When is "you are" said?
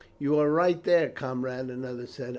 0.17-0.49